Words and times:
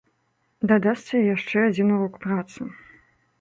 Дадасца 0.71 1.13
і 1.19 1.21
яшчэ 1.35 1.57
адзін 1.67 1.93
урок 1.97 2.19
працы. 2.25 2.61